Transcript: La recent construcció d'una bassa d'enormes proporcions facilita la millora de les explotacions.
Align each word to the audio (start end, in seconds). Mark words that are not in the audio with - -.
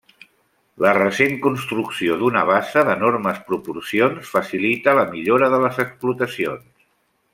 La 0.83 0.93
recent 0.97 1.35
construcció 1.43 2.15
d'una 2.21 2.41
bassa 2.51 2.83
d'enormes 2.87 3.37
proporcions 3.51 4.33
facilita 4.39 4.97
la 5.01 5.05
millora 5.13 5.51
de 5.57 5.61
les 5.67 5.79
explotacions. 5.85 6.67